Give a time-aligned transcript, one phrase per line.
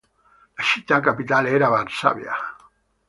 [0.55, 2.33] La città capitale era Varsavia.